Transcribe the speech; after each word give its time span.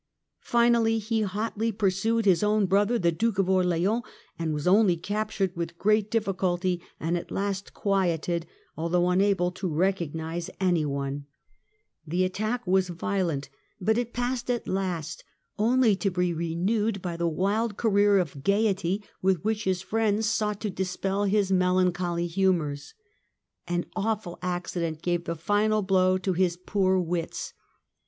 Finally 0.47 0.97
he 0.97 1.21
hotly 1.21 1.71
pursued 1.71 2.25
his 2.25 2.41
own 2.41 2.65
brother 2.65 2.97
the 2.97 3.11
Duke 3.11 3.37
of 3.37 3.47
Orleans, 3.47 4.01
and 4.39 4.51
was 4.51 4.65
only 4.67 4.97
captured 4.97 5.55
with 5.55 5.77
great 5.77 6.09
difficulty, 6.09 6.81
and 6.99 7.15
at 7.15 7.29
last 7.29 7.75
quieted, 7.75 8.47
although 8.75 9.11
unable 9.11 9.51
to 9.51 9.67
recognise 9.71 10.49
any 10.59 10.85
one. 10.85 11.27
The 12.07 12.27
attackwas 12.27 12.87
HISTORY 12.89 12.95
OP 12.95 12.99
FRANCE, 12.99 13.29
1380 13.29 13.29
1453 13.45 13.45
207 13.45 13.45
violent, 13.45 13.49
but 13.81 13.97
it 13.99 14.13
passed 14.15 14.49
at 14.49 14.67
last, 14.67 15.23
only 15.59 15.95
to 15.97 16.09
be 16.09 16.33
renewed 16.33 17.01
by 17.03 17.15
the 17.15 17.27
wild 17.27 17.77
career 17.77 18.17
of 18.17 18.43
gaiety 18.43 19.03
with 19.21 19.43
which 19.45 19.65
his 19.65 19.83
friends 19.83 20.25
sought 20.27 20.59
to 20.61 20.71
dis 20.71 20.97
pel 20.97 21.25
his 21.25 21.51
melancholy 21.51 22.25
humours. 22.25 22.95
An 23.67 23.85
awful 23.95 24.39
accident 24.41 25.03
gave 25.03 25.25
the 25.25 25.35
final 25.35 25.83
blow 25.83 26.17
to 26.17 26.33
his 26.33 26.57
poor 26.57 26.97
wits. 26.99 27.53